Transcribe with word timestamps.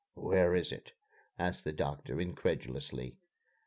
"Where 0.15 0.55
is 0.55 0.71
it?" 0.71 0.93
asked 1.37 1.63
the 1.63 1.71
doctor, 1.71 2.19
incredulously. 2.19 3.17